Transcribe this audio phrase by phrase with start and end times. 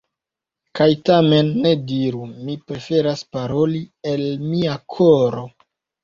[0.77, 3.81] Kaj tamen, ne diru: “Mi preferas paroli
[4.13, 4.23] el
[4.55, 5.45] mia koro”.